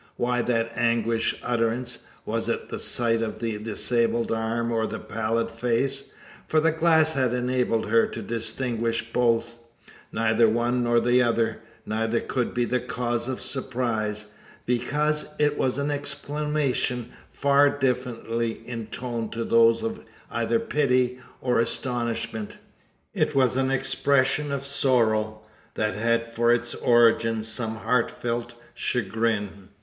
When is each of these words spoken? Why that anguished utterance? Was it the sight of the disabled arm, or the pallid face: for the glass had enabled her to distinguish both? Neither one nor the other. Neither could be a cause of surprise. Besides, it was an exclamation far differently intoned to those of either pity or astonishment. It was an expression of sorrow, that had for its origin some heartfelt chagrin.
Why 0.15 0.41
that 0.41 0.71
anguished 0.75 1.37
utterance? 1.43 1.99
Was 2.25 2.49
it 2.49 2.69
the 2.69 2.79
sight 2.79 3.21
of 3.21 3.37
the 3.37 3.59
disabled 3.59 4.31
arm, 4.31 4.71
or 4.71 4.87
the 4.87 4.97
pallid 4.97 5.51
face: 5.51 6.09
for 6.47 6.59
the 6.59 6.71
glass 6.71 7.13
had 7.13 7.33
enabled 7.35 7.85
her 7.91 8.07
to 8.07 8.23
distinguish 8.23 9.13
both? 9.13 9.59
Neither 10.11 10.49
one 10.49 10.81
nor 10.83 10.99
the 10.99 11.21
other. 11.21 11.61
Neither 11.85 12.19
could 12.19 12.51
be 12.51 12.63
a 12.63 12.79
cause 12.79 13.27
of 13.27 13.43
surprise. 13.43 14.25
Besides, 14.65 15.25
it 15.37 15.55
was 15.55 15.77
an 15.77 15.91
exclamation 15.91 17.11
far 17.29 17.69
differently 17.69 18.63
intoned 18.67 19.31
to 19.33 19.43
those 19.43 19.83
of 19.83 20.03
either 20.31 20.59
pity 20.59 21.19
or 21.41 21.59
astonishment. 21.59 22.57
It 23.13 23.35
was 23.35 23.55
an 23.55 23.69
expression 23.69 24.51
of 24.51 24.65
sorrow, 24.65 25.41
that 25.75 25.93
had 25.93 26.25
for 26.25 26.51
its 26.51 26.73
origin 26.73 27.43
some 27.43 27.75
heartfelt 27.75 28.55
chagrin. 28.73 29.69